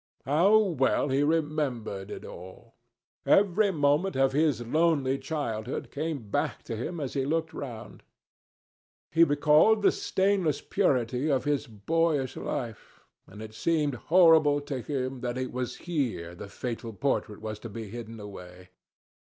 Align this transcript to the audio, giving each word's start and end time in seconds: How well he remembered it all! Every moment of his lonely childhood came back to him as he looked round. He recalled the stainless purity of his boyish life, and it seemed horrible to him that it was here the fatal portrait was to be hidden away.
How 0.25 0.57
well 0.57 1.09
he 1.09 1.21
remembered 1.21 2.09
it 2.09 2.25
all! 2.25 2.73
Every 3.23 3.69
moment 3.69 4.15
of 4.15 4.31
his 4.31 4.65
lonely 4.65 5.19
childhood 5.19 5.91
came 5.91 6.31
back 6.31 6.63
to 6.63 6.75
him 6.75 6.99
as 6.99 7.13
he 7.13 7.23
looked 7.23 7.53
round. 7.53 8.01
He 9.11 9.23
recalled 9.23 9.83
the 9.83 9.91
stainless 9.91 10.59
purity 10.59 11.29
of 11.29 11.43
his 11.43 11.67
boyish 11.67 12.35
life, 12.35 13.01
and 13.27 13.43
it 13.43 13.53
seemed 13.53 13.93
horrible 14.09 14.59
to 14.61 14.81
him 14.81 15.19
that 15.21 15.37
it 15.37 15.51
was 15.53 15.75
here 15.85 16.33
the 16.33 16.49
fatal 16.49 16.93
portrait 16.93 17.39
was 17.39 17.59
to 17.59 17.69
be 17.69 17.89
hidden 17.91 18.19
away. 18.19 18.69